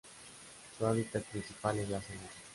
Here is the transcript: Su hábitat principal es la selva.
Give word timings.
Su 0.79 0.87
hábitat 0.87 1.23
principal 1.25 1.77
es 1.77 1.87
la 1.89 2.01
selva. 2.01 2.23